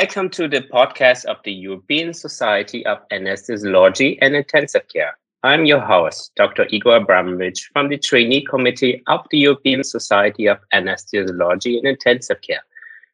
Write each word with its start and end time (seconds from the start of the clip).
Welcome 0.00 0.28
to 0.30 0.46
the 0.46 0.60
podcast 0.60 1.24
of 1.24 1.38
the 1.42 1.52
European 1.52 2.14
Society 2.14 2.86
of 2.86 2.98
Anesthesiology 3.10 4.16
and 4.22 4.36
Intensive 4.36 4.86
Care. 4.86 5.18
I'm 5.42 5.64
your 5.64 5.80
host, 5.80 6.30
Dr. 6.36 6.68
Igor 6.70 6.98
Abramovich 6.98 7.68
from 7.72 7.88
the 7.88 7.98
Trainee 7.98 8.44
Committee 8.44 9.02
of 9.08 9.26
the 9.32 9.38
European 9.38 9.82
Society 9.82 10.46
of 10.46 10.58
Anesthesiology 10.72 11.78
and 11.78 11.88
Intensive 11.88 12.40
Care. 12.42 12.60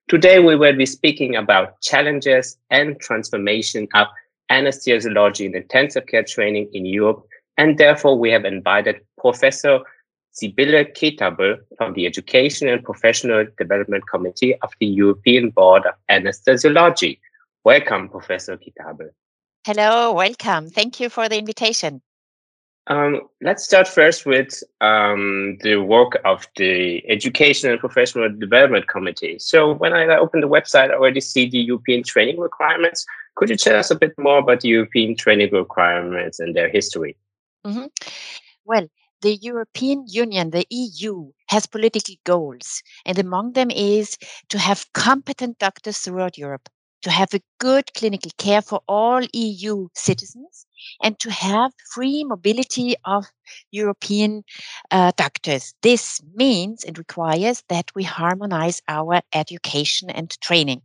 Today, 0.09 0.41
we 0.41 0.57
will 0.57 0.77
be 0.77 0.85
speaking 0.85 1.37
about 1.37 1.81
challenges 1.81 2.59
and 2.69 3.01
transformation 3.01 3.89
of 3.95 4.07
anesthesiology 4.51 5.47
and 5.47 5.55
intensive 5.55 6.05
care 6.07 6.23
training 6.23 6.69
in 6.75 6.85
Europe. 6.85 7.27
And 7.57 7.79
therefore, 7.79 8.19
we 8.19 8.31
have 8.31 8.45
invited 8.45 9.01
Professor 9.19 9.81
Sibylle 10.35 10.85
Kietaibl 10.85 11.59
from 11.77 11.95
the 11.95 12.07
Education 12.07 12.69
and 12.69 12.83
Professional 12.83 13.47
Development 13.57 14.03
Committee 14.09 14.57
of 14.63 14.73
the 14.81 14.87
European 14.87 15.51
Board 15.51 15.85
of 15.87 15.95
Anesthesiology. 16.11 17.19
Welcome, 17.65 18.09
Professor 18.09 18.57
Kietaibl. 18.57 19.11
Hello, 19.65 20.13
welcome. 20.13 20.69
Thank 20.69 21.01
you 21.01 21.09
for 21.09 21.29
the 21.29 21.39
invitation. 21.39 22.03
Um, 22.89 23.23
let's 23.41 23.65
start 23.65 23.89
first 23.89 24.27
with 24.27 24.63
um, 24.83 25.57
the 25.63 25.77
work 25.77 26.21
of 26.25 26.47
the 26.57 27.03
Education 27.09 27.71
and 27.71 27.81
Professional 27.81 28.29
Development 28.29 28.87
Committee. 28.89 29.39
So, 29.39 29.73
when 29.73 29.95
I 29.95 30.05
open 30.17 30.41
the 30.41 30.49
website, 30.49 30.91
I 30.91 30.95
already 30.95 31.23
see 31.23 31.49
the 31.49 31.61
European 31.61 32.03
training 32.03 32.39
requirements. 32.39 33.07
Could 33.37 33.49
you 33.49 33.57
tell 33.57 33.77
us 33.77 33.91
a 33.91 33.95
bit 33.95 34.13
more 34.19 34.39
about 34.39 34.61
the 34.61 34.69
European 34.69 35.17
training 35.17 35.51
requirements 35.53 36.41
and 36.41 36.55
their 36.55 36.69
history? 36.69 37.17
Mm-hmm. 37.65 37.87
Well, 38.67 38.87
the 39.25 39.37
European 39.37 40.05
Union, 40.07 40.51
the 40.51 40.67
EU, 40.69 41.33
has 41.49 41.67
political 41.67 42.15
goals, 42.25 42.83
and 43.07 43.19
among 43.19 43.55
them 43.55 43.71
is 43.71 44.19
to 44.51 44.59
have 44.59 44.93
competent 44.93 45.59
doctors 45.59 45.97
throughout 45.97 46.37
Europe, 46.37 46.69
to 47.01 47.11
have 47.11 47.33
a 47.33 47.41
good 47.59 47.87
clinical 47.95 48.31
care 48.37 48.61
for 48.61 48.83
all 48.87 49.23
EU 49.33 49.89
citizens, 49.95 50.67
and 51.03 51.19
to 51.21 51.31
have 51.31 51.73
free 51.95 52.23
mobility 52.23 52.97
of 53.07 53.25
European 53.71 54.45
uh, 54.91 55.11
doctors. 55.17 55.73
This 55.81 56.21
means 56.35 56.85
and 56.85 56.99
requires 56.99 57.65
that 57.71 57.91
we 57.95 58.03
harmonize 58.05 58.83
our 58.89 59.23
education 59.33 60.11
and 60.11 60.39
training. 60.43 60.83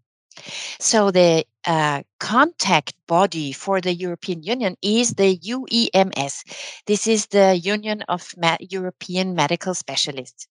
So 0.80 1.12
the 1.12 1.46
uh, 1.66 2.04
contact 2.20 2.94
body 3.08 3.52
for 3.52 3.82
the 3.82 3.94
European 3.94 4.44
Union 4.44 4.76
is 4.82 5.14
the 5.16 5.38
UEMS. 5.38 6.44
This 6.86 7.08
is 7.08 7.28
the 7.28 7.56
Union 7.56 8.04
of 8.08 8.34
Ma- 8.38 8.58
European 8.60 9.36
Medical 9.36 9.74
Specialists. 9.74 10.48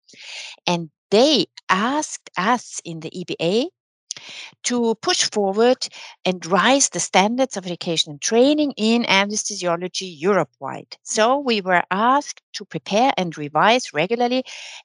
And 0.66 0.90
they 1.12 1.48
asked 1.70 2.30
us 2.38 2.82
in 2.84 3.00
the 3.02 3.12
EBA 3.12 3.68
to 4.64 4.96
push 4.96 5.30
forward 5.32 5.88
and 6.26 6.46
rise 6.46 6.90
the 6.90 7.00
standards 7.00 7.58
of 7.58 7.66
education 7.66 8.12
and 8.12 8.22
training 8.22 8.74
in 8.78 9.04
anesthesiology 9.04 10.14
Europe 10.18 10.50
wide. 10.60 10.98
So 11.04 11.38
we 11.40 11.62
were 11.62 11.84
asked 11.92 12.42
to 12.54 12.66
prepare 12.66 13.14
and 13.18 13.38
revise 13.38 13.94
regularly 13.94 14.44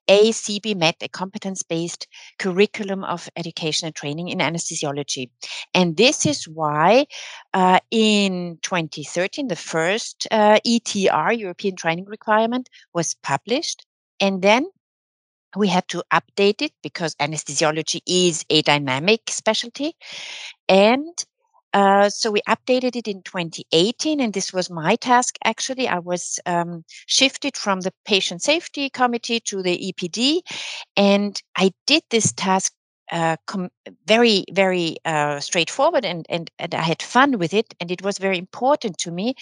a 0.09 0.31
CBMET, 0.31 0.95
a 1.03 1.09
competence 1.09 1.63
based 1.63 2.07
curriculum 2.39 3.05
of 3.05 3.29
education 3.37 3.87
and 3.87 3.95
training 3.95 4.29
in 4.29 4.39
anesthesiology. 4.39 5.31
And 5.75 5.97
this 5.97 6.27
is 6.27 6.49
why 6.49 7.07
uh, 7.55 7.81
in 7.91 8.59
2013, 8.63 9.49
the 9.49 9.57
first 9.57 10.27
uh, 10.31 10.59
ETR, 10.67 11.39
European 11.39 11.77
Training 11.77 12.06
Requirement, 12.06 12.69
was 12.93 13.15
published. 13.23 13.87
And 14.19 14.43
then 14.43 14.67
we 15.56 15.69
had 15.69 15.87
to 15.88 16.03
update 16.12 16.62
it 16.62 16.72
because 16.83 17.15
anesthesiology 17.16 18.00
is 18.06 18.44
a 18.50 18.62
dynamic 18.62 19.22
specialty. 19.28 19.97
And 20.69 21.25
uh, 21.72 22.09
so 22.09 22.31
we 22.31 22.41
updated 22.49 22.97
it 22.97 23.06
in 23.06 23.22
2018, 23.22 24.21
and 24.21 24.33
this 24.33 24.53
was 24.53 24.71
my 24.71 24.97
task 24.97 25.37
actually. 25.44 25.87
I 25.87 26.00
was 26.00 26.41
um, 26.47 26.84
shifted 27.06 27.56
from 27.56 27.81
the 27.81 27.93
patient 28.05 28.43
safety 28.43 28.91
committee 28.91 29.41
to 29.41 29.62
the 29.62 29.93
EPD, 29.93 30.41
and 30.97 31.41
I 31.56 31.72
did 31.87 32.03
this 32.11 32.32
task 32.32 32.72
uh, 33.12 33.37
com- 33.47 33.71
very 34.06 34.44
very 34.53 34.97
uh, 35.04 35.41
straightforward 35.41 36.04
and, 36.04 36.26
and 36.28 36.50
and 36.59 36.75
I 36.75 36.82
had 36.82 37.03
fun 37.03 37.38
with 37.38 37.53
it 37.54 37.75
and 37.81 37.91
it 37.91 38.03
was 38.03 38.19
very 38.19 38.38
important 38.38 38.98
to 38.98 39.10
me 39.10 39.34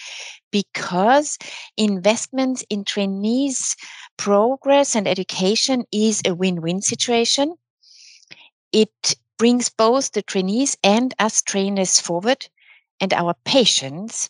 because 0.51 1.37
investments 1.77 2.63
in 2.69 2.83
trainees 2.83 3.75
progress 4.17 4.95
and 4.95 5.07
education 5.07 5.85
is 5.91 6.21
a 6.25 6.35
win-win 6.35 6.81
situation. 6.81 7.55
It 8.71 9.15
brings 9.37 9.69
both 9.69 10.11
the 10.11 10.21
trainees 10.21 10.75
and 10.83 11.13
us 11.19 11.41
trainers 11.41 11.99
forward 11.99 12.47
and 13.01 13.13
our 13.13 13.33
patients 13.45 14.29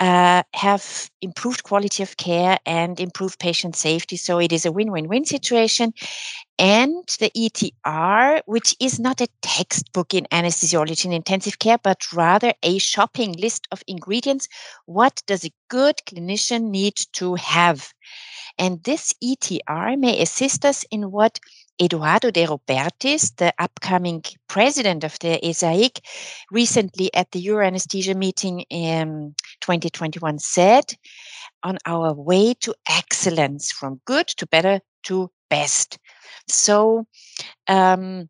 uh, 0.00 0.42
have 0.54 1.10
improved 1.22 1.64
quality 1.64 2.02
of 2.02 2.16
care 2.16 2.58
and 2.66 3.00
improved 3.00 3.38
patient 3.38 3.76
safety. 3.76 4.16
So 4.16 4.38
it 4.38 4.52
is 4.52 4.64
a 4.64 4.72
win 4.72 4.92
win 4.92 5.08
win 5.08 5.24
situation. 5.24 5.92
And 6.58 7.04
the 7.20 7.30
ETR, 7.36 8.42
which 8.46 8.76
is 8.80 8.98
not 8.98 9.20
a 9.20 9.28
textbook 9.42 10.14
in 10.14 10.26
anesthesiology 10.32 11.04
and 11.04 11.14
intensive 11.14 11.58
care, 11.58 11.78
but 11.78 12.12
rather 12.12 12.52
a 12.62 12.78
shopping 12.78 13.32
list 13.32 13.66
of 13.70 13.82
ingredients. 13.86 14.48
What 14.86 15.22
does 15.26 15.44
a 15.44 15.52
good 15.68 15.96
clinician 16.06 16.70
need 16.70 16.96
to 17.14 17.34
have? 17.36 17.92
And 18.58 18.82
this 18.82 19.14
ETR 19.22 19.98
may 19.98 20.20
assist 20.20 20.64
us 20.64 20.84
in 20.90 21.10
what 21.12 21.38
Edoardo 21.80 22.30
De 22.30 22.46
Robertis, 22.46 23.34
the 23.36 23.52
upcoming 23.58 24.22
president 24.48 25.04
of 25.04 25.18
the 25.20 25.38
ESAIC, 25.42 26.00
recently 26.50 27.12
at 27.14 27.30
the 27.30 27.44
Euroanesthesia 27.44 28.16
meeting 28.16 28.60
in 28.70 29.34
2021 29.60 30.38
said, 30.38 30.84
on 31.62 31.78
our 31.86 32.12
way 32.14 32.54
to 32.54 32.74
excellence, 32.88 33.72
from 33.72 34.00
good 34.04 34.26
to 34.26 34.46
better 34.46 34.80
to 35.04 35.30
best. 35.50 35.98
So, 36.48 37.06
um, 37.66 38.28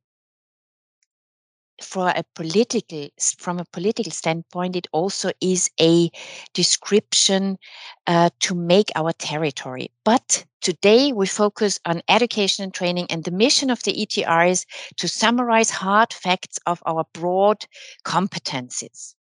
for 1.81 2.09
a 2.09 2.25
political 2.34 3.09
from 3.39 3.59
a 3.59 3.65
political 3.72 4.11
standpoint 4.11 4.77
it 4.77 4.87
also 4.93 5.31
is 5.41 5.71
a 5.81 6.11
description 6.53 7.59
uh, 8.06 8.31
to 8.41 8.55
make 8.55 8.91
our 8.97 9.12
territory. 9.12 9.91
But 10.05 10.44
today 10.61 11.12
we 11.12 11.27
focus 11.27 11.78
on 11.84 12.03
education 12.09 12.65
and 12.65 12.75
training 12.75 13.06
and 13.11 13.25
the 13.25 13.31
mission 13.31 13.71
of 13.71 13.83
the 13.84 13.93
etr 13.93 14.50
is 14.50 14.66
to 14.97 15.09
summarize 15.09 15.71
hard 15.71 16.12
facts 16.12 16.59
of 16.66 16.83
our 16.87 17.05
broad 17.12 17.65
competencies. 18.05 19.15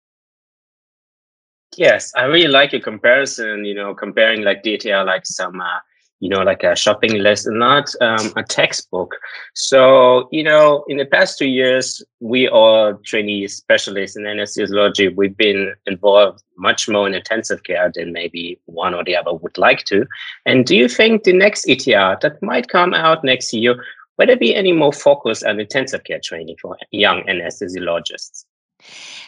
Yes 1.75 2.11
i 2.15 2.23
really 2.23 2.47
like 2.47 2.71
your 2.71 2.81
comparison 2.81 3.65
you 3.65 3.75
know 3.75 3.93
comparing 3.93 4.41
like 4.41 4.63
detail 4.63 5.05
like 5.05 5.25
some 5.25 5.61
uh, 5.61 5.79
you 6.19 6.29
know, 6.29 6.41
like 6.41 6.63
a 6.63 6.75
shopping 6.75 7.19
list 7.19 7.45
and 7.45 7.59
not 7.59 7.93
um, 8.01 8.33
a 8.35 8.43
textbook. 8.43 9.15
So, 9.53 10.27
you 10.31 10.43
know, 10.43 10.83
in 10.87 10.97
the 10.97 11.05
past 11.05 11.37
two 11.37 11.47
years, 11.47 12.03
we 12.19 12.47
all 12.47 12.95
trainee 13.05 13.47
specialists 13.47 14.17
in 14.17 14.23
anesthesiology, 14.23 15.15
we've 15.15 15.37
been 15.37 15.73
involved 15.85 16.43
much 16.57 16.89
more 16.89 17.07
in 17.07 17.13
intensive 17.13 17.63
care 17.63 17.91
than 17.93 18.13
maybe 18.13 18.59
one 18.65 18.93
or 18.93 19.03
the 19.03 19.15
other 19.15 19.33
would 19.33 19.57
like 19.57 19.83
to. 19.85 20.05
And 20.45 20.65
do 20.65 20.75
you 20.75 20.89
think 20.89 21.23
the 21.23 21.33
next 21.33 21.67
ETR 21.67 22.19
that 22.21 22.41
might 22.41 22.67
come 22.67 22.93
out 22.93 23.23
next 23.23 23.53
year, 23.53 23.75
will 24.17 24.27
there 24.27 24.37
be 24.37 24.55
any 24.55 24.71
more 24.71 24.93
focus 24.93 25.43
on 25.43 25.59
intensive 25.59 26.03
care 26.03 26.19
training 26.23 26.55
for 26.59 26.77
young 26.91 27.21
anesthesiologists? 27.23 28.45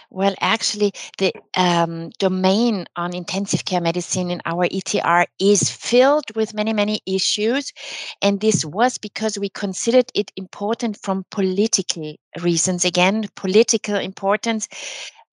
Well, 0.09 0.35
actually, 0.41 0.91
the 1.17 1.33
um, 1.55 2.09
domain 2.19 2.85
on 2.95 3.13
intensive 3.13 3.65
care 3.65 3.81
medicine 3.81 4.31
in 4.31 4.41
our 4.45 4.67
ETR 4.67 5.25
is 5.39 5.69
filled 5.69 6.35
with 6.35 6.53
many, 6.53 6.73
many 6.73 7.01
issues. 7.05 7.73
And 8.21 8.39
this 8.39 8.65
was 8.65 8.97
because 8.97 9.37
we 9.37 9.49
considered 9.49 10.11
it 10.15 10.31
important 10.35 10.97
from 11.01 11.25
political 11.31 12.15
reasons. 12.41 12.85
Again, 12.85 13.27
political 13.35 13.95
importance. 13.95 14.67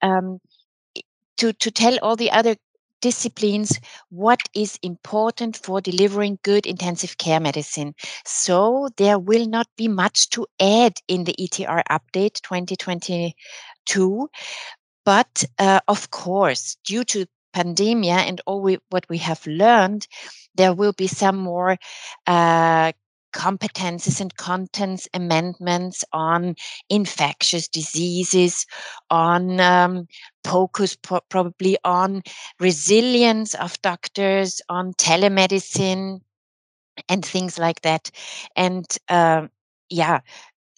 Um, 0.03 0.41
to, 1.39 1.53
to 1.53 1.71
tell 1.71 1.99
all 1.99 2.17
the 2.17 2.31
other 2.31 2.57
disciplines 3.07 3.79
what 4.11 4.41
is 4.53 4.81
important 4.83 5.57
for 5.57 5.81
delivering 5.81 6.41
good 6.43 6.67
intensive 6.67 7.17
care 7.19 7.39
medicine. 7.39 7.95
So 8.25 8.89
there 8.97 9.17
will 9.17 9.47
not 9.47 9.69
be 9.77 9.87
much 9.87 10.29
to 10.31 10.45
add 10.59 10.95
in 11.07 11.23
the 11.23 11.37
ETR 11.39 11.83
update 11.89 12.43
2022. 12.43 14.29
But 15.05 15.45
uh, 15.57 15.79
of 15.87 16.11
course, 16.11 16.77
due 16.85 17.05
to 17.05 17.27
pandemia 17.55 18.19
and 18.29 18.41
all 18.45 18.61
we, 18.61 18.79
what 18.91 19.09
we 19.09 19.19
have 19.19 19.47
learned, 19.47 20.09
there 20.57 20.75
will 20.75 20.93
be 20.93 21.07
some 21.07 21.37
more 21.37 21.77
uh, 22.27 22.91
competences 23.37 24.21
and 24.21 24.35
contents 24.37 25.09
amendments 25.15 26.05
on 26.13 26.57
infectious 26.89 27.69
diseases, 27.69 28.67
on 29.11 29.61
um, 29.61 30.09
focus 30.47 30.97
pro- 30.97 31.21
probably 31.29 31.77
on 31.85 32.23
resilience 32.61 33.55
of 33.55 33.81
doctors, 33.83 34.63
on 34.69 34.95
telemedicine, 34.95 36.21
and 37.09 37.25
things 37.25 37.59
like 37.59 37.83
that. 37.83 38.11
And 38.57 38.87
uh, 39.09 39.49
yeah, 39.91 40.21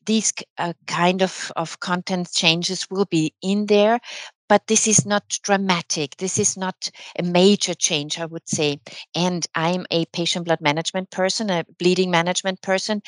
these 0.07 0.33
uh, 0.59 0.75
kind 0.87 1.23
of, 1.23 1.53
of 1.57 1.81
content 1.81 2.31
changes 2.33 2.89
will 2.91 3.07
be 3.07 3.35
in 3.43 3.67
there 3.67 4.01
but 4.49 4.67
this 4.67 4.87
is 4.89 5.05
not 5.07 5.25
dramatic. 5.43 6.17
This 6.17 6.39
is 6.39 6.57
not 6.57 6.91
a 7.19 7.23
major 7.23 7.75
change, 7.75 8.19
I 8.19 8.25
would 8.27 8.49
say. 8.49 8.81
And 9.15 9.47
I'm 9.55 9.87
a 9.91 10.07
patient 10.07 10.47
blood 10.47 10.61
management 10.61 11.11
person, 11.11 11.51
a 11.51 11.65
bleeding 11.79 12.11
management 12.11 12.63
person. 12.63 13.03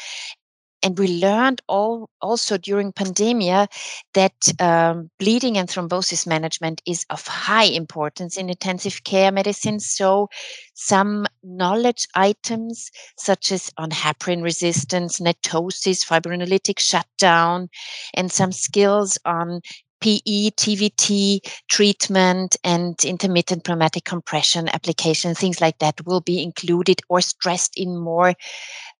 And 0.82 0.99
we 0.99 1.21
learned 1.21 1.61
all 1.69 2.09
also 2.23 2.56
during 2.56 2.93
pandemia 2.93 3.69
that 4.15 4.32
um, 4.61 5.11
bleeding 5.19 5.59
and 5.59 5.69
thrombosis 5.69 6.27
management 6.27 6.81
is 6.87 7.05
of 7.11 7.27
high 7.27 7.65
importance 7.65 8.37
in 8.37 8.49
intensive 8.49 9.05
care 9.05 9.31
medicine. 9.31 9.81
So 9.81 10.29
some 10.75 11.27
knowledge 11.43 12.06
items 12.15 12.91
such 13.19 13.53
as 13.53 13.71
on 13.77 13.91
heparin 13.91 14.43
resistance, 14.43 15.21
NETosis, 15.21 16.05
fibrinolytic 16.05 16.79
shutdown, 16.79 17.69
and 18.15 18.32
some 18.32 18.53
skills 18.53 19.19
on 19.25 19.61
PE, 20.00 20.50
TVT 20.50 21.41
treatment, 21.69 22.56
and 22.64 23.02
intermittent 23.05 23.69
pneumatic 23.69 24.05
compression 24.05 24.69
application, 24.69 25.35
things 25.35 25.61
like 25.61 25.79
that 25.79 26.05
will 26.06 26.20
be 26.20 26.43
included 26.43 27.00
or 27.08 27.20
stressed 27.20 27.76
in 27.76 27.99
more 27.99 28.35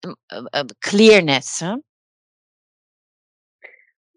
um, 0.05 0.15
uh, 0.31 0.43
uh, 0.53 0.65
clearness. 0.83 1.61
Huh? 1.61 1.79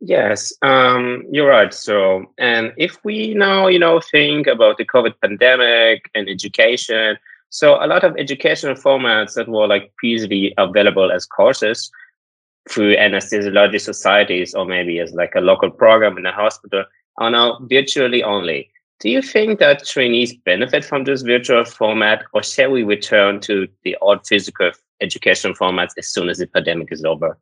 Yes, 0.05 0.53
um, 0.61 1.23
you're 1.31 1.47
right. 1.47 1.73
So, 1.73 2.25
and 2.37 2.73
if 2.77 2.97
we 3.05 3.33
now, 3.33 3.67
you 3.67 3.79
know, 3.79 4.01
think 4.01 4.47
about 4.47 4.77
the 4.77 4.85
COVID 4.85 5.13
pandemic 5.21 6.09
and 6.13 6.27
education, 6.27 7.17
so 7.49 7.75
a 7.75 7.87
lot 7.87 8.03
of 8.03 8.17
educational 8.17 8.75
formats 8.75 9.35
that 9.35 9.47
were 9.47 9.67
like 9.67 9.93
previously 9.95 10.53
available 10.57 11.11
as 11.11 11.25
courses 11.25 11.89
through 12.69 12.95
anesthesiology 12.95 13.79
societies 13.79 14.53
or 14.53 14.65
maybe 14.65 14.99
as 14.99 15.13
like 15.13 15.33
a 15.35 15.41
local 15.41 15.69
program 15.69 16.17
in 16.17 16.25
a 16.25 16.31
hospital 16.31 16.85
are 17.17 17.29
now 17.29 17.59
virtually 17.63 18.23
only. 18.23 18.69
Do 18.99 19.09
you 19.09 19.21
think 19.21 19.59
that 19.59 19.85
trainees 19.85 20.33
benefit 20.33 20.85
from 20.85 21.03
this 21.03 21.23
virtual 21.23 21.65
format 21.65 22.23
or 22.33 22.41
shall 22.41 22.71
we 22.71 22.83
return 22.83 23.41
to 23.41 23.67
the 23.83 23.97
old 24.01 24.25
physical 24.25 24.71
education 25.01 25.53
formats 25.53 25.91
as 25.97 26.07
soon 26.07 26.29
as 26.29 26.37
the 26.37 26.47
pandemic 26.47 26.91
is 26.91 27.03
over? 27.03 27.37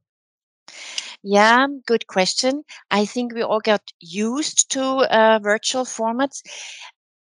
Yeah, 1.23 1.67
good 1.85 2.07
question. 2.07 2.63
I 2.89 3.05
think 3.05 3.33
we 3.33 3.43
all 3.43 3.59
got 3.59 3.83
used 3.99 4.71
to 4.71 4.81
uh, 4.81 5.39
virtual 5.43 5.85
formats. 5.85 6.41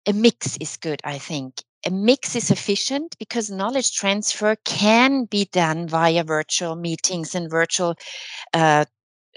A 0.06 0.14
mix 0.14 0.56
is 0.58 0.78
good, 0.78 1.02
I 1.04 1.18
think 1.18 1.64
a 1.86 1.92
mix 1.92 2.36
is 2.36 2.52
efficient 2.52 3.16
because 3.20 3.50
knowledge 3.52 3.94
transfer 3.94 4.56
can 4.66 5.26
be 5.26 5.46
done 5.46 5.88
via 5.88 6.24
virtual 6.24 6.76
meetings 6.76 7.36
and 7.36 7.50
virtual 7.50 7.96
uh, 8.54 8.86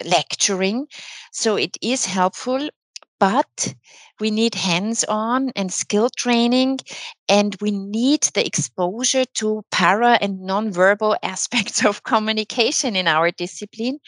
lecturing. 0.04 0.86
So 1.32 1.56
it 1.56 1.76
is 1.82 2.06
helpful, 2.06 2.70
but 3.18 3.74
we 4.20 4.30
need 4.30 4.54
hands 4.54 5.04
on 5.04 5.50
and 5.56 5.72
skill 5.72 6.10
training, 6.10 6.80
and 7.28 7.56
we 7.60 7.70
need 7.70 8.22
the 8.34 8.46
exposure 8.46 9.24
to 9.36 9.62
para 9.70 10.18
and 10.20 10.40
non-verbal 10.40 11.16
aspects 11.22 11.84
of 11.84 12.02
communication 12.04 12.96
in 12.96 13.08
our 13.08 13.30
discipline 13.30 13.98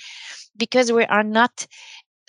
because 0.56 0.92
we 0.92 1.04
are 1.04 1.24
not 1.24 1.66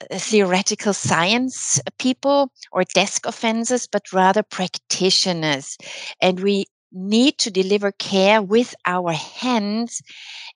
Uh, 0.01 0.17
theoretical 0.17 0.93
science 0.93 1.79
people 1.99 2.51
or 2.71 2.83
desk 2.83 3.27
offenses, 3.27 3.87
but 3.87 4.11
rather 4.11 4.41
practitioners. 4.41 5.77
And 6.19 6.39
we 6.39 6.65
need 6.91 7.37
to 7.39 7.51
deliver 7.51 7.91
care 7.91 8.41
with 8.41 8.73
our 8.85 9.11
hands. 9.13 10.01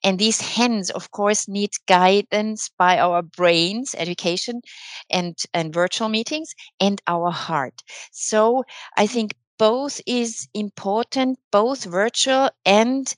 And 0.03 0.17
these 0.17 0.41
hands, 0.41 0.89
of 0.89 1.11
course, 1.11 1.47
need 1.47 1.71
guidance 1.87 2.69
by 2.77 2.97
our 2.97 3.21
brains, 3.21 3.95
education, 3.97 4.61
and, 5.09 5.37
and 5.53 5.73
virtual 5.73 6.09
meetings, 6.09 6.53
and 6.79 7.01
our 7.07 7.31
heart. 7.31 7.83
So 8.11 8.63
I 8.97 9.07
think 9.07 9.35
both 9.59 10.01
is 10.07 10.47
important, 10.53 11.37
both 11.51 11.85
virtual 11.85 12.49
and 12.65 13.13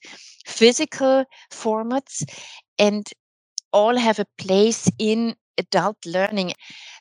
physical 0.46 1.26
formats. 1.52 2.24
And 2.78 3.08
all 3.72 3.98
have 3.98 4.20
a 4.20 4.28
place 4.38 4.90
in 4.98 5.36
adult 5.60 5.98
learning. 6.06 6.54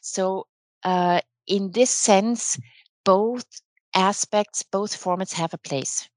So, 0.03 0.47
uh, 0.85 1.21
in 1.47 1.73
this 1.73 1.91
sense, 1.91 2.59
both 3.05 3.47
aspects, 3.95 4.63
both 4.63 4.93
formats 4.93 5.33
have 5.33 5.55
a 5.55 5.59
place. 5.59 6.09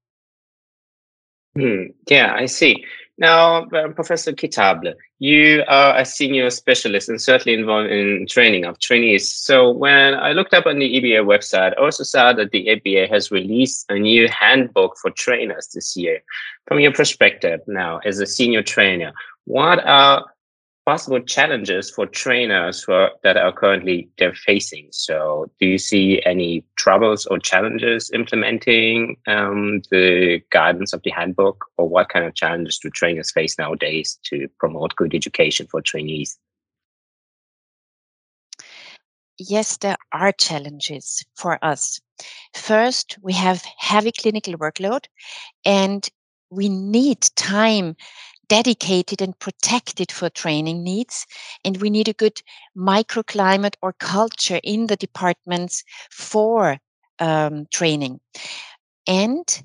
Hmm. 1.54 1.84
Yeah, 2.08 2.34
I 2.34 2.46
see. 2.46 2.84
Now, 3.18 3.68
um, 3.72 3.94
Professor 3.94 4.32
Kietaibl, 4.32 4.94
you 5.18 5.62
are 5.68 5.96
a 5.96 6.04
senior 6.04 6.48
specialist 6.50 7.08
and 7.08 7.20
certainly 7.20 7.58
involved 7.58 7.90
in 7.90 8.26
training 8.26 8.64
of 8.64 8.78
trainees. 8.78 9.30
So, 9.30 9.70
when 9.70 10.14
I 10.14 10.32
looked 10.32 10.54
up 10.54 10.66
on 10.66 10.78
the 10.78 10.88
EBA 10.88 11.24
website, 11.24 11.74
I 11.76 11.82
also 11.82 12.04
saw 12.04 12.32
that 12.32 12.50
the 12.50 12.66
EBA 12.66 13.08
has 13.10 13.30
released 13.30 13.86
a 13.90 13.98
new 13.98 14.28
handbook 14.28 14.96
for 14.96 15.10
trainers 15.10 15.68
this 15.68 15.96
year. 15.96 16.22
From 16.66 16.80
your 16.80 16.92
perspective 16.92 17.60
now, 17.66 18.00
as 18.04 18.18
a 18.18 18.26
senior 18.26 18.62
trainer, 18.62 19.12
what 19.44 19.84
are 19.86 20.24
possible 20.84 21.20
challenges 21.20 21.90
for 21.90 22.06
trainers 22.06 22.84
that 23.22 23.36
are 23.36 23.52
currently 23.52 24.08
they're 24.18 24.34
facing. 24.34 24.88
So, 24.90 25.50
do 25.60 25.66
you 25.66 25.78
see 25.78 26.22
any 26.26 26.64
troubles 26.76 27.26
or 27.26 27.38
challenges 27.38 28.10
implementing 28.12 29.16
um, 29.26 29.82
the 29.90 30.40
guidance 30.50 30.92
of 30.92 31.02
the 31.02 31.10
handbook, 31.10 31.64
or 31.76 31.88
what 31.88 32.08
kind 32.08 32.24
of 32.24 32.34
challenges 32.34 32.78
do 32.78 32.90
trainers 32.90 33.30
face 33.30 33.58
nowadays 33.58 34.18
to 34.24 34.48
promote 34.58 34.96
good 34.96 35.14
education 35.14 35.66
for 35.70 35.80
trainees? 35.80 36.38
Yes, 39.38 39.76
there 39.78 39.96
are 40.12 40.32
challenges 40.32 41.24
for 41.34 41.58
us. 41.64 42.00
First, 42.54 43.18
we 43.22 43.32
have 43.32 43.64
heavy 43.78 44.12
clinical 44.12 44.54
workload, 44.54 45.06
and 45.64 46.08
we 46.50 46.68
need 46.68 47.22
time 47.34 47.96
dedicated 48.52 49.22
and 49.22 49.38
protected 49.38 50.12
for 50.12 50.28
training 50.28 50.82
needs. 50.84 51.26
And 51.64 51.78
we 51.78 51.88
need 51.88 52.06
a 52.06 52.12
good 52.12 52.42
microclimate 52.76 53.76
or 53.80 53.94
culture 53.94 54.60
in 54.62 54.88
the 54.88 54.96
departments 54.96 55.82
for 56.10 56.76
um, 57.18 57.64
training. 57.72 58.20
And 59.06 59.62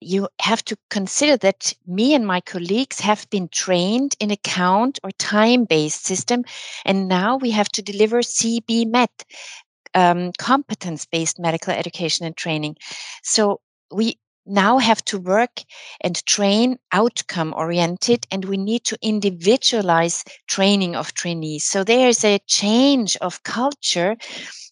you 0.00 0.28
have 0.40 0.64
to 0.66 0.76
consider 0.88 1.36
that 1.38 1.72
me 1.84 2.14
and 2.14 2.24
my 2.24 2.40
colleagues 2.40 3.00
have 3.00 3.28
been 3.28 3.48
trained 3.48 4.14
in 4.20 4.30
a 4.30 4.36
count 4.36 5.00
or 5.02 5.10
time 5.10 5.64
based 5.64 6.04
system. 6.04 6.44
And 6.84 7.08
now 7.08 7.38
we 7.38 7.50
have 7.50 7.70
to 7.70 7.82
deliver 7.82 8.20
CB 8.20 8.86
MET, 8.86 9.24
um, 9.94 10.30
competence 10.38 11.06
based 11.06 11.40
medical 11.40 11.72
education 11.72 12.24
and 12.24 12.36
training. 12.36 12.76
So 13.24 13.60
we 13.90 14.16
now 14.46 14.78
have 14.78 15.04
to 15.06 15.18
work 15.18 15.62
and 16.00 16.24
train 16.26 16.78
outcome 16.92 17.52
oriented 17.56 18.26
and 18.30 18.44
we 18.44 18.56
need 18.56 18.84
to 18.84 18.98
individualize 19.02 20.24
training 20.48 20.96
of 20.96 21.14
trainees. 21.14 21.64
So 21.64 21.84
there's 21.84 22.24
a 22.24 22.40
change 22.46 23.16
of 23.18 23.42
culture 23.42 24.16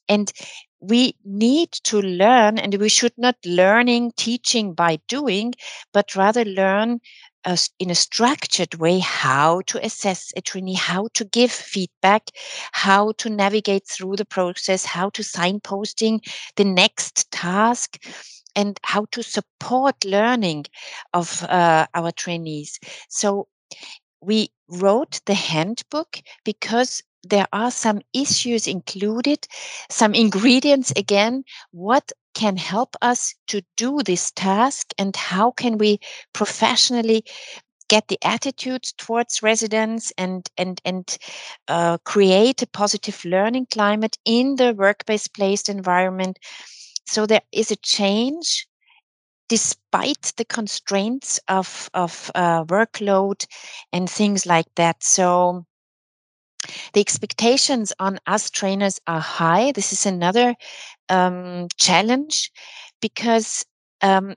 and 0.08 0.32
we 0.80 1.16
need 1.24 1.72
to 1.72 2.00
learn 2.02 2.58
and 2.58 2.74
we 2.76 2.88
should 2.88 3.14
not 3.16 3.36
learning 3.46 4.12
teaching 4.16 4.74
by 4.74 4.98
doing 5.08 5.54
but 5.92 6.14
rather 6.14 6.44
learn 6.44 7.00
uh, 7.46 7.56
in 7.78 7.90
a 7.90 7.94
structured 7.94 8.74
way 8.76 8.98
how 8.98 9.60
to 9.66 9.84
assess 9.84 10.32
a 10.36 10.42
trainee 10.42 10.74
how 10.74 11.08
to 11.14 11.24
give 11.24 11.50
feedback 11.50 12.30
how 12.72 13.12
to 13.12 13.30
navigate 13.30 13.86
through 13.86 14.16
the 14.16 14.24
process 14.26 14.84
how 14.84 15.08
to 15.10 15.22
signposting 15.22 16.20
the 16.56 16.64
next 16.64 17.30
task 17.30 17.98
and 18.56 18.78
how 18.82 19.06
to 19.12 19.22
support 19.22 20.04
learning 20.04 20.66
of 21.12 21.42
uh, 21.44 21.86
our 21.94 22.10
trainees. 22.12 22.78
So 23.08 23.48
we 24.20 24.50
wrote 24.68 25.20
the 25.26 25.34
handbook 25.34 26.20
because 26.44 27.02
there 27.22 27.46
are 27.52 27.70
some 27.70 28.00
issues 28.12 28.66
included, 28.66 29.46
some 29.90 30.14
ingredients 30.14 30.92
again, 30.96 31.44
what 31.72 32.12
can 32.34 32.56
help 32.56 32.96
us 33.00 33.34
to 33.46 33.62
do 33.76 34.02
this 34.02 34.30
task 34.32 34.92
and 34.98 35.14
how 35.16 35.52
can 35.52 35.78
we 35.78 35.98
professionally 36.32 37.24
get 37.88 38.08
the 38.08 38.18
attitudes 38.24 38.92
towards 38.96 39.42
residents 39.42 40.12
and 40.18 40.48
and 40.56 40.80
and 40.84 41.18
uh, 41.68 41.98
create 42.04 42.62
a 42.62 42.66
positive 42.66 43.24
learning 43.24 43.66
climate 43.70 44.16
in 44.24 44.56
the 44.56 44.74
work-based 44.74 45.34
placed 45.34 45.68
environment 45.68 46.38
so 47.06 47.26
there 47.26 47.42
is 47.52 47.70
a 47.70 47.76
change 47.76 48.66
despite 49.48 50.32
the 50.36 50.44
constraints 50.44 51.40
of, 51.48 51.90
of 51.94 52.30
uh, 52.34 52.64
workload 52.64 53.46
and 53.92 54.08
things 54.10 54.46
like 54.46 54.66
that. 54.76 55.02
So 55.04 55.66
the 56.92 57.00
expectations 57.00 57.92
on 57.98 58.18
us 58.26 58.50
trainers 58.50 59.00
are 59.06 59.20
high. 59.20 59.72
This 59.72 59.92
is 59.92 60.06
another 60.06 60.54
um, 61.08 61.68
challenge 61.78 62.50
because, 63.00 63.64
um, 64.02 64.34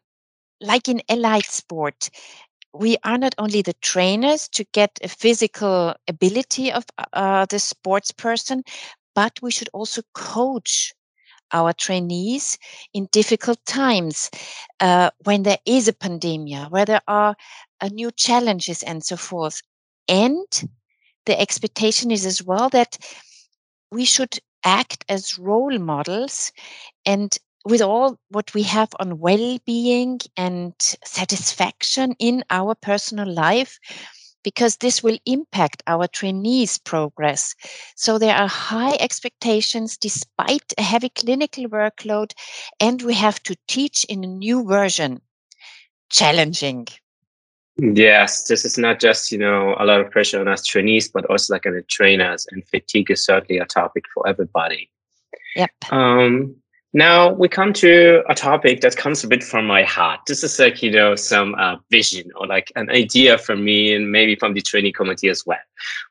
like 0.61 0.87
in 0.87 1.01
allied 1.09 1.45
sport, 1.45 2.09
we 2.73 2.97
are 3.03 3.17
not 3.17 3.35
only 3.37 3.61
the 3.61 3.73
trainers 3.81 4.47
to 4.49 4.65
get 4.73 4.99
a 5.03 5.07
physical 5.07 5.95
ability 6.07 6.71
of 6.71 6.85
uh, 7.13 7.45
the 7.45 7.59
sports 7.59 8.11
person, 8.11 8.63
but 9.15 9.39
we 9.41 9.51
should 9.51 9.69
also 9.73 10.01
coach 10.13 10.93
our 11.51 11.73
trainees 11.73 12.57
in 12.93 13.07
difficult 13.11 13.63
times 13.65 14.29
uh, 14.79 15.09
when 15.23 15.43
there 15.43 15.59
is 15.65 15.87
a 15.87 15.93
pandemic, 15.93 16.71
where 16.71 16.85
there 16.85 17.01
are 17.07 17.35
uh, 17.81 17.89
new 17.91 18.11
challenges 18.11 18.83
and 18.83 19.03
so 19.03 19.17
forth. 19.17 19.61
And 20.07 20.45
the 21.25 21.39
expectation 21.39 22.11
is 22.11 22.25
as 22.25 22.43
well 22.43 22.69
that 22.69 22.97
we 23.91 24.05
should 24.05 24.39
act 24.63 25.05
as 25.09 25.37
role 25.37 25.77
models 25.79 26.51
and 27.05 27.37
with 27.65 27.81
all 27.81 28.17
what 28.29 28.53
we 28.53 28.63
have 28.63 28.89
on 28.99 29.19
well-being 29.19 30.19
and 30.37 30.73
satisfaction 31.03 32.15
in 32.19 32.43
our 32.49 32.75
personal 32.75 33.31
life 33.31 33.77
because 34.43 34.77
this 34.77 35.03
will 35.03 35.17
impact 35.25 35.83
our 35.87 36.07
trainees 36.07 36.77
progress 36.77 37.55
so 37.95 38.17
there 38.17 38.35
are 38.35 38.47
high 38.47 38.95
expectations 38.99 39.97
despite 39.97 40.73
a 40.77 40.81
heavy 40.81 41.09
clinical 41.09 41.65
workload 41.65 42.31
and 42.79 43.01
we 43.01 43.13
have 43.13 43.41
to 43.43 43.55
teach 43.67 44.03
in 44.05 44.23
a 44.23 44.27
new 44.27 44.63
version 44.65 45.21
challenging 46.09 46.87
Yes, 47.79 48.47
this 48.47 48.65
is 48.65 48.77
not 48.77 48.99
just 48.99 49.31
you 49.31 49.37
know 49.37 49.75
a 49.77 49.85
lot 49.85 50.01
of 50.01 50.09
pressure 50.09 50.41
on 50.41 50.47
us 50.47 50.65
trainees, 50.65 51.09
but 51.09 51.25
also 51.25 51.53
like 51.53 51.67
on 51.67 51.73
the 51.73 51.83
trainers, 51.83 52.47
and 52.49 52.67
fatigue 52.67 53.11
is 53.11 53.23
certainly 53.23 53.59
a 53.59 53.65
topic 53.65 54.05
for 54.13 54.27
everybody. 54.27 54.89
Yep. 55.55 55.71
Um, 55.91 56.55
now 56.93 57.33
we 57.33 57.47
come 57.47 57.73
to 57.73 58.23
a 58.29 58.35
topic 58.35 58.81
that 58.81 58.95
comes 58.95 59.23
a 59.23 59.27
bit 59.27 59.43
from 59.43 59.65
my 59.65 59.83
heart. 59.83 60.21
This 60.27 60.43
is 60.43 60.59
like 60.59 60.81
you 60.81 60.91
know 60.91 61.15
some 61.15 61.55
uh, 61.55 61.75
vision 61.91 62.29
or 62.35 62.47
like 62.47 62.71
an 62.75 62.89
idea 62.89 63.37
from 63.37 63.63
me, 63.63 63.93
and 63.93 64.11
maybe 64.11 64.35
from 64.35 64.53
the 64.53 64.61
training 64.61 64.93
committee 64.93 65.29
as 65.29 65.45
well. 65.45 65.59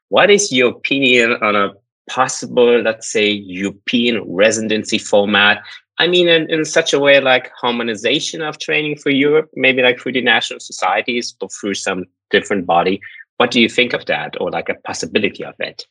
What 0.09 0.31
is 0.31 0.53
your 0.53 0.71
opinion 0.71 1.33
on 1.43 1.57
a 1.57 1.73
possible, 2.09 2.81
let's 2.81 3.11
say, 3.11 3.29
European 3.29 4.23
residency 4.25 4.99
format 4.99 5.63
I 5.99 6.07
mean, 6.07 6.29
in, 6.29 6.51
in 6.51 6.65
such 6.65 6.93
a 6.93 7.01
way 7.01 7.21
like 7.21 7.51
harmonization 7.59 8.43
of 8.43 8.59
training 8.59 8.97
for 8.97 9.11
Europe, 9.11 9.51
maybe 9.55 9.83
like 9.83 9.99
through 9.99 10.13
the 10.13 10.21
national 10.21 10.61
societies 10.61 11.35
or 11.41 11.49
through 11.49 11.75
some 11.75 12.05
different 12.31 12.67
body. 12.67 13.01
What 13.39 13.51
do 13.51 13.61
you 13.61 13.69
think 13.69 13.93
of 13.93 14.05
that 14.07 14.35
or 14.41 14.51
like 14.51 14.69
a 14.69 14.75
possibility 14.75 15.45
of 15.45 15.55
it? 15.59 15.87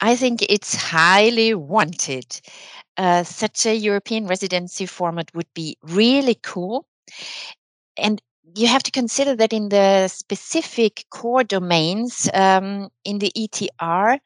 I 0.00 0.16
think 0.16 0.42
it's 0.42 0.74
highly 0.74 1.54
wanted. 1.54 2.40
Uh, 2.96 3.24
such 3.24 3.66
a 3.66 3.74
European 3.76 4.26
residency 4.26 4.86
format 4.86 5.34
would 5.34 5.52
be 5.54 5.76
really 5.82 6.36
cool. 6.36 6.86
And 7.96 8.20
you 8.54 8.68
have 8.68 8.82
to 8.84 8.90
consider 8.90 9.34
that 9.36 9.52
in 9.52 9.68
the 9.68 10.08
specific 10.08 11.04
core 11.10 11.44
domains 11.44 12.28
um, 12.32 12.88
in 13.04 13.18
the 13.18 13.32
ETR, 13.34 14.18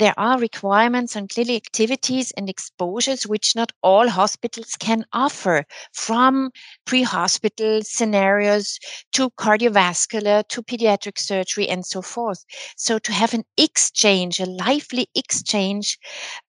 there 0.00 0.14
are 0.18 0.40
requirements 0.40 1.16
on 1.16 1.28
clinical 1.28 1.56
activities 1.56 2.32
and 2.32 2.50
exposures 2.50 3.26
which 3.28 3.54
not 3.54 3.72
all 3.82 4.08
hospitals 4.08 4.74
can 4.80 5.04
offer, 5.12 5.64
from 5.94 6.50
pre 6.86 7.02
hospital 7.04 7.80
scenarios 7.84 8.78
to 9.12 9.30
cardiovascular 9.30 10.46
to 10.48 10.62
pediatric 10.62 11.18
surgery 11.18 11.68
and 11.68 11.86
so 11.86 12.02
forth. 12.02 12.44
So, 12.76 12.98
to 12.98 13.12
have 13.12 13.34
an 13.34 13.44
exchange, 13.56 14.40
a 14.40 14.46
lively 14.46 15.08
exchange 15.14 15.98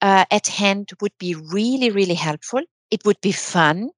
uh, 0.02 0.26
at 0.32 0.48
hand 0.48 0.90
would 1.02 1.18
be 1.20 1.36
really, 1.36 1.92
really 1.92 2.16
helpful. 2.16 2.62
It 2.92 3.06
would 3.06 3.22
be 3.22 3.34
fun 3.34 3.90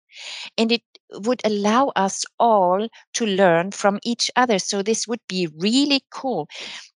and 0.57 0.72
it 0.72 0.81
would 1.13 1.41
allow 1.43 1.91
us 1.96 2.25
all 2.39 2.88
to 3.13 3.25
learn 3.25 3.72
from 3.72 4.00
each 4.03 4.29
other. 4.36 4.60
So 4.60 4.82
this 4.82 5.08
would 5.08 5.22
be 5.27 5.48
really 5.58 6.01
cool. 6.12 6.48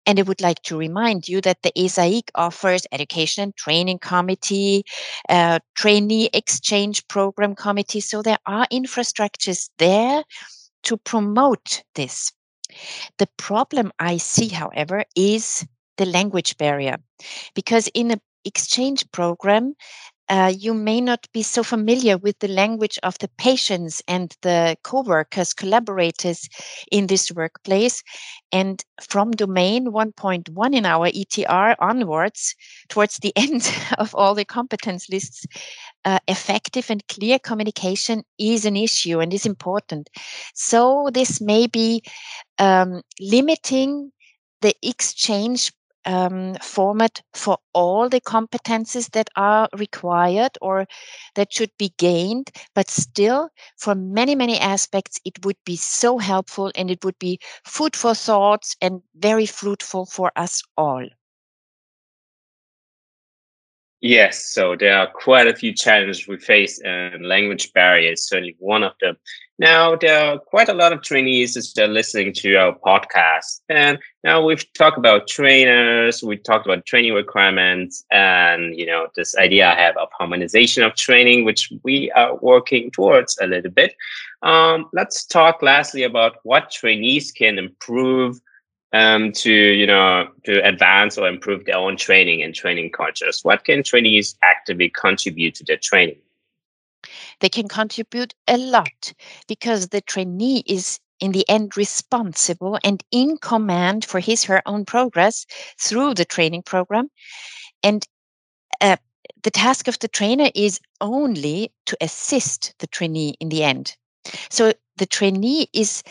And 0.05 0.19
I 0.19 0.23
would 0.23 0.41
like 0.41 0.61
to 0.63 0.77
remind 0.77 1.27
you 1.27 1.41
that 1.41 1.61
the 1.63 1.71
ESAIC 1.77 2.29
offers 2.35 2.87
education 2.91 3.43
and 3.43 3.55
training 3.55 3.99
committee, 3.99 4.83
uh, 5.29 5.59
trainee 5.75 6.29
exchange 6.33 7.07
program 7.07 7.55
committee. 7.55 7.99
So 7.99 8.21
there 8.21 8.39
are 8.45 8.67
infrastructures 8.71 9.69
there 9.77 10.23
to 10.83 10.97
promote 10.97 11.83
this. 11.95 12.31
The 13.17 13.27
problem 13.37 13.91
I 13.99 14.17
see, 14.17 14.47
however, 14.47 15.03
is 15.15 15.65
the 15.97 16.05
language 16.05 16.57
barrier. 16.57 16.97
Because 17.53 17.87
in 17.93 18.11
an 18.11 18.21
exchange 18.45 19.09
program, 19.11 19.75
uh, 20.29 20.53
you 20.57 20.73
may 20.73 20.99
not 20.99 21.27
be 21.31 21.41
so 21.41 21.63
familiar 21.63 22.17
with 22.17 22.37
the 22.39 22.47
language 22.47 22.99
of 23.03 23.17
the 23.19 23.29
patients 23.37 24.01
and 24.07 24.35
the 24.41 24.75
co-workers, 24.83 25.53
collaborators 25.53 26.49
in 26.91 27.07
this 27.07 27.31
workplace. 27.31 28.03
And 28.51 28.83
from 29.01 29.31
domain 29.31 29.87
1.1 29.87 30.75
in 30.75 30.85
our 30.85 31.09
ETR 31.09 31.75
onwards, 31.79 32.55
towards 32.89 33.17
the 33.17 33.33
end 33.35 33.71
of 33.97 34.13
all 34.15 34.35
the 34.35 34.45
competence 34.45 35.07
lists, 35.09 35.45
uh, 36.03 36.19
effective 36.27 36.89
and 36.89 37.07
clear 37.07 37.39
communication 37.39 38.23
is 38.37 38.65
an 38.65 38.75
issue 38.75 39.19
and 39.19 39.33
is 39.33 39.45
important. 39.45 40.09
So 40.53 41.09
this 41.13 41.39
may 41.39 41.67
be 41.67 42.03
um, 42.59 43.01
limiting 43.19 44.11
the 44.61 44.75
exchange 44.81 45.71
um, 46.07 46.55
format 46.55 47.21
for 47.35 47.59
all 47.73 48.09
the 48.09 48.21
competencies 48.21 49.11
that 49.11 49.29
are 49.35 49.69
required 49.77 50.57
or 50.61 50.87
that 51.35 51.53
should 51.53 51.71
be 51.77 51.93
gained. 51.97 52.49
But 52.73 52.89
still, 52.89 53.49
for 53.77 53.95
many, 53.95 54.35
many 54.35 54.59
aspects, 54.59 55.19
it 55.25 55.45
would 55.45 55.57
be 55.65 55.75
so 55.77 56.17
helpful 56.17 56.71
and 56.75 56.89
it 56.89 57.05
would 57.05 57.19
be 57.19 57.39
food 57.65 57.95
for 57.95 58.15
thoughts 58.15 58.75
and 58.81 59.03
very 59.15 59.45
fruitful 59.45 60.07
for 60.07 60.31
us 60.35 60.63
all. 60.77 61.05
Yes, 64.07 64.45
so 64.53 64.77
there 64.77 64.97
are 64.97 65.07
quite 65.07 65.47
a 65.47 65.53
few 65.53 65.73
challenges 65.73 66.29
we 66.29 66.37
face, 66.37 66.79
and 66.79 67.25
language 67.25 67.73
barrier 67.73 68.13
is 68.13 68.25
certainly 68.25 68.55
one 68.57 68.81
of 68.81 68.93
them. 69.01 69.17
Now, 69.59 69.97
there 69.97 70.17
are 70.17 70.39
quite 70.39 70.69
a 70.69 70.73
lot 70.73 70.93
of 70.93 71.01
trainees 71.01 71.55
that 71.55 71.83
are 71.83 71.89
listening 71.89 72.31
to 72.35 72.55
our 72.55 72.73
podcast, 72.79 73.59
and 73.67 73.99
now 74.23 74.45
we've 74.45 74.63
talked 74.71 74.97
about 74.97 75.27
trainers, 75.27 76.23
we 76.23 76.37
talked 76.37 76.65
about 76.65 76.85
training 76.85 77.15
requirements, 77.15 78.05
and 78.09 78.77
you 78.79 78.85
know 78.85 79.07
this 79.17 79.35
idea 79.35 79.67
I 79.67 79.75
have 79.75 79.97
of 79.97 80.07
harmonization 80.17 80.83
of 80.83 80.95
training, 80.95 81.43
which 81.43 81.69
we 81.83 82.09
are 82.11 82.37
working 82.37 82.91
towards 82.91 83.37
a 83.41 83.45
little 83.45 83.71
bit. 83.71 83.93
Um, 84.41 84.85
let's 84.93 85.25
talk 85.25 85.61
lastly 85.61 86.03
about 86.03 86.37
what 86.43 86.71
trainees 86.71 87.33
can 87.33 87.59
improve 87.59 88.39
um, 88.93 89.31
to 89.33 89.51
you 89.51 89.85
know 89.85 90.27
to 90.45 90.65
advance 90.65 91.17
or 91.17 91.27
improve 91.27 91.65
their 91.65 91.77
own 91.77 91.97
training 91.97 92.41
and 92.41 92.53
training 92.53 92.91
cultures? 92.91 93.41
What 93.43 93.65
can 93.65 93.83
trainees 93.83 94.35
actively 94.43 94.89
contribute 94.89 95.55
to 95.55 95.63
their 95.63 95.77
training? 95.77 96.17
They 97.39 97.49
can 97.49 97.67
contribute 97.67 98.33
a 98.47 98.57
lot 98.57 99.13
because 99.47 99.89
the 99.89 100.01
trainee 100.01 100.63
is 100.65 100.99
in 101.19 101.31
the 101.31 101.47
end 101.49 101.77
responsible 101.77 102.79
and 102.83 103.03
in 103.11 103.37
command 103.37 104.05
for 104.05 104.19
his 104.19 104.43
her 104.43 104.61
own 104.65 104.85
progress 104.85 105.45
through 105.79 106.13
the 106.13 106.25
training 106.25 106.63
program 106.63 107.09
and 107.83 108.07
uh, 108.81 108.97
the 109.43 109.51
task 109.51 109.87
of 109.87 109.97
the 109.99 110.07
trainer 110.07 110.49
is 110.53 110.79
only 111.01 111.71
to 111.85 111.97
assist 112.01 112.73
the 112.79 112.87
trainee 112.87 113.35
in 113.39 113.49
the 113.49 113.63
end 113.63 113.95
so 114.49 114.73
the 114.97 115.05
trainee 115.05 115.67
is 115.73 116.03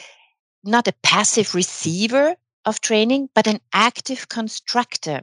not 0.64 0.88
a 0.88 0.95
passive 1.02 1.54
receiver 1.54 2.35
of 2.67 2.81
training, 2.81 3.31
but 3.35 3.47
an 3.47 3.61
active 3.73 4.29
constructor. 4.29 5.23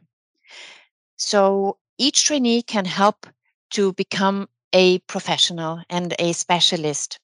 So 1.18 1.78
each 1.98 2.26
trainee 2.26 2.64
can 2.64 2.86
help 2.86 3.28
to 3.72 3.94
become 3.94 4.50
a 4.74 5.00
professional 5.00 5.82
and 5.90 6.16
a 6.18 6.34
specialist. 6.34 7.20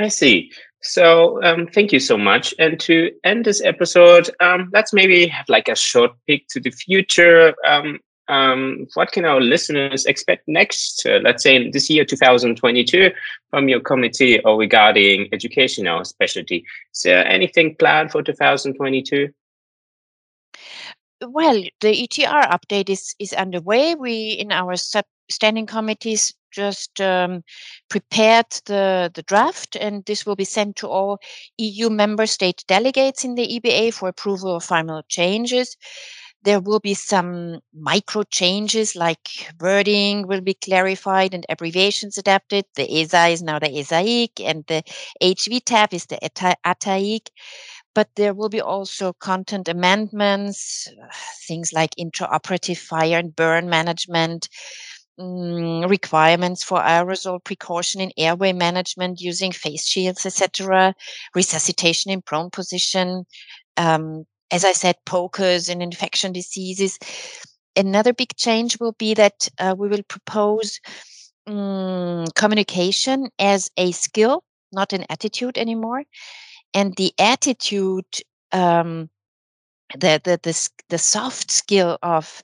I 0.00 0.08
see. 0.08 0.50
So 0.80 1.40
um, 1.44 1.68
thank 1.68 1.92
you 1.92 2.00
so 2.00 2.18
much. 2.18 2.52
And 2.58 2.80
to 2.80 3.12
end 3.22 3.44
this 3.44 3.62
episode, 3.62 4.30
um, 4.40 4.70
let's 4.72 4.92
maybe 4.92 5.26
have 5.28 5.48
like 5.48 5.68
a 5.68 5.76
short 5.76 6.10
peek 6.26 6.48
to 6.48 6.60
the 6.60 6.70
future. 6.70 7.54
Um, 7.64 8.00
um, 8.28 8.86
what 8.94 9.12
can 9.12 9.24
our 9.24 9.40
listeners 9.40 10.04
expect 10.06 10.46
next, 10.46 11.04
uh, 11.06 11.18
let's 11.22 11.42
say 11.42 11.70
this 11.70 11.90
year, 11.90 12.04
2022, 12.04 13.10
from 13.50 13.68
your 13.68 13.80
committee 13.80 14.40
or 14.40 14.56
regarding 14.56 15.28
educational 15.32 16.04
specialty? 16.04 16.64
Is 16.94 17.02
there 17.02 17.26
anything 17.26 17.76
planned 17.76 18.12
for 18.12 18.22
2022? 18.22 19.28
Well, 21.24 21.62
the 21.80 22.08
ETR 22.08 22.50
update 22.50 22.90
is, 22.90 23.14
is 23.18 23.32
underway. 23.32 23.94
We, 23.94 24.32
in 24.32 24.50
our 24.50 24.76
sub 24.76 25.04
standing 25.30 25.66
committees, 25.66 26.34
just 26.50 27.00
um, 27.00 27.42
prepared 27.88 28.46
the, 28.66 29.10
the 29.14 29.22
draft, 29.22 29.76
and 29.76 30.04
this 30.04 30.26
will 30.26 30.36
be 30.36 30.44
sent 30.44 30.76
to 30.76 30.88
all 30.88 31.18
EU 31.58 31.90
member 31.90 32.26
state 32.26 32.64
delegates 32.68 33.24
in 33.24 33.36
the 33.36 33.60
EBA 33.60 33.94
for 33.94 34.08
approval 34.08 34.56
of 34.56 34.64
final 34.64 35.02
changes 35.08 35.76
there 36.44 36.60
will 36.60 36.80
be 36.80 36.94
some 36.94 37.60
micro 37.72 38.22
changes 38.24 38.96
like 38.96 39.52
wording 39.60 40.26
will 40.26 40.40
be 40.40 40.54
clarified 40.54 41.34
and 41.34 41.46
abbreviations 41.48 42.18
adapted. 42.18 42.64
The 42.74 43.02
ESA 43.02 43.28
is 43.28 43.42
now 43.42 43.58
the 43.58 43.68
ESAIC 43.68 44.40
and 44.40 44.64
the 44.66 44.82
HV 45.22 45.62
tab 45.64 45.94
is 45.94 46.06
the 46.06 46.18
ATAIC. 46.18 47.28
But 47.94 48.08
there 48.16 48.32
will 48.32 48.48
be 48.48 48.60
also 48.60 49.12
content 49.12 49.68
amendments, 49.68 50.88
things 51.46 51.72
like 51.74 51.94
intraoperative 51.96 52.78
fire 52.78 53.18
and 53.18 53.36
burn 53.36 53.68
management, 53.68 54.48
um, 55.18 55.82
requirements 55.82 56.64
for 56.64 56.80
aerosol 56.80 57.44
precaution 57.44 58.00
in 58.00 58.10
airway 58.16 58.54
management 58.54 59.20
using 59.20 59.52
face 59.52 59.86
shields, 59.86 60.24
etc., 60.24 60.94
resuscitation 61.34 62.10
in 62.10 62.22
prone 62.22 62.50
position, 62.50 63.26
um, 63.76 64.24
as 64.52 64.64
I 64.64 64.72
said, 64.72 64.96
pokers 65.06 65.68
and 65.68 65.82
infection 65.82 66.32
diseases. 66.32 66.98
Another 67.74 68.12
big 68.12 68.36
change 68.36 68.78
will 68.78 68.92
be 68.92 69.14
that 69.14 69.48
uh, 69.58 69.74
we 69.76 69.88
will 69.88 70.02
propose 70.02 70.78
um, 71.46 72.26
communication 72.36 73.30
as 73.38 73.70
a 73.78 73.92
skill, 73.92 74.44
not 74.70 74.92
an 74.92 75.06
attitude 75.08 75.56
anymore. 75.56 76.04
And 76.74 76.94
the 76.96 77.12
attitude, 77.18 78.04
um, 78.52 79.08
the, 79.94 80.20
the, 80.22 80.38
the, 80.42 80.68
the 80.90 80.98
soft 80.98 81.50
skill 81.50 81.98
of 82.02 82.42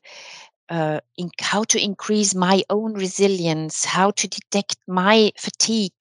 uh, 0.70 1.00
in 1.16 1.30
how 1.40 1.64
to 1.64 1.82
increase 1.82 2.34
my 2.34 2.62
own 2.70 2.94
resilience, 2.94 3.84
how 3.84 4.10
to 4.12 4.28
detect 4.28 4.76
my 4.86 5.32
fatigue, 5.36 5.92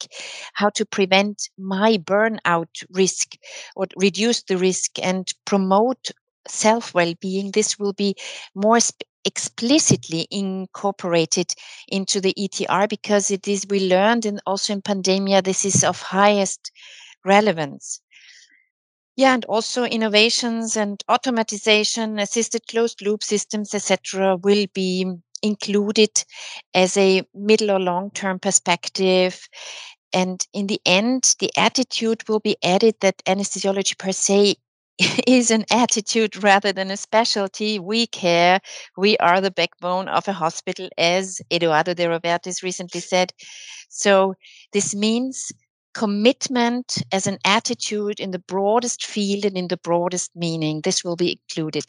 how 0.53 0.69
to 0.69 0.85
prevent 0.85 1.49
my 1.57 1.97
burnout 1.97 2.83
risk 2.91 3.35
or 3.75 3.87
reduce 3.95 4.43
the 4.43 4.57
risk 4.57 4.99
and 5.01 5.31
promote 5.45 6.11
self 6.47 6.93
well 6.93 7.13
being. 7.21 7.51
This 7.51 7.79
will 7.79 7.93
be 7.93 8.15
more 8.55 8.79
explicitly 9.25 10.27
incorporated 10.31 11.53
into 11.87 12.21
the 12.21 12.33
ETR 12.37 12.87
because 12.87 13.29
it 13.31 13.47
is, 13.47 13.65
we 13.69 13.87
learned, 13.89 14.25
and 14.25 14.41
also 14.45 14.73
in 14.73 14.81
pandemia, 14.81 15.43
this 15.43 15.65
is 15.65 15.83
of 15.83 16.01
highest 16.01 16.71
relevance. 17.25 18.01
Yeah, 19.17 19.33
and 19.33 19.43
also 19.45 19.83
innovations 19.83 20.77
and 20.77 21.03
automatization, 21.09 22.21
assisted 22.21 22.67
closed 22.67 23.01
loop 23.01 23.23
systems, 23.23 23.73
etc., 23.73 24.37
will 24.37 24.67
be 24.73 25.05
included 25.41 26.23
as 26.73 26.95
a 26.97 27.23
middle 27.33 27.71
or 27.71 27.79
long 27.79 28.11
term 28.11 28.39
perspective. 28.39 29.47
And 30.13 30.45
in 30.53 30.67
the 30.67 30.79
end, 30.85 31.35
the 31.39 31.51
attitude 31.57 32.29
will 32.29 32.39
be 32.39 32.57
added 32.63 32.95
that 33.01 33.23
anesthesiology 33.25 33.97
per 33.97 34.11
se 34.11 34.55
is 35.27 35.51
an 35.51 35.65
attitude 35.71 36.41
rather 36.43 36.71
than 36.71 36.91
a 36.91 36.97
specialty. 36.97 37.79
We 37.79 38.07
care. 38.07 38.61
We 38.97 39.17
are 39.17 39.41
the 39.41 39.51
backbone 39.51 40.09
of 40.09 40.27
a 40.27 40.33
hospital, 40.33 40.89
as 40.97 41.41
Edoardo 41.51 41.95
De 41.95 42.05
Robertis 42.07 42.63
recently 42.63 43.01
said. 43.01 43.33
So 43.89 44.35
this 44.73 44.95
means 44.95 45.51
commitment 45.93 47.01
as 47.11 47.27
an 47.27 47.39
attitude 47.45 48.19
in 48.19 48.31
the 48.31 48.39
broadest 48.39 49.05
field 49.05 49.45
and 49.45 49.57
in 49.57 49.67
the 49.67 49.77
broadest 49.77 50.31
meaning. 50.35 50.81
This 50.81 51.03
will 51.03 51.15
be 51.15 51.39
included. 51.49 51.85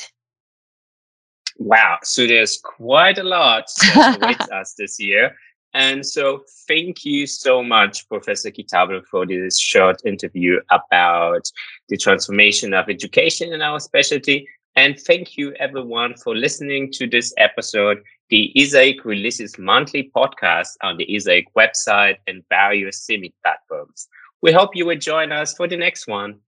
Wow. 1.58 1.98
So 2.02 2.26
there's 2.26 2.58
quite 2.62 3.18
a 3.18 3.24
lot 3.24 3.64
that 3.94 4.22
awaits 4.22 4.50
us 4.50 4.74
this 4.78 5.00
year. 5.00 5.36
And 5.74 6.06
so 6.06 6.44
thank 6.66 7.04
you 7.04 7.26
so 7.26 7.62
much, 7.62 8.08
Professor 8.08 8.50
Kietaibl, 8.50 9.04
for 9.10 9.26
this 9.26 9.58
short 9.58 10.00
interview 10.06 10.60
about 10.70 11.50
the 11.88 11.96
transformation 11.96 12.72
of 12.72 12.88
education 12.88 13.52
in 13.52 13.60
our 13.60 13.78
specialty. 13.78 14.48
And 14.76 14.98
thank 14.98 15.36
you 15.36 15.52
everyone 15.54 16.14
for 16.14 16.34
listening 16.34 16.90
to 16.92 17.06
this 17.06 17.34
episode. 17.36 17.98
The 18.30 18.52
ESAIC 18.56 19.04
releases 19.04 19.58
monthly 19.58 20.10
podcasts 20.14 20.76
on 20.82 20.98
the 20.98 21.06
ESAIC 21.06 21.44
website 21.56 22.16
and 22.26 22.44
various 22.50 23.06
CEMIC 23.06 23.32
platforms. 23.42 24.08
We 24.42 24.52
hope 24.52 24.76
you 24.76 24.84
will 24.84 24.98
join 24.98 25.32
us 25.32 25.54
for 25.54 25.66
the 25.66 25.78
next 25.78 26.06
one. 26.06 26.40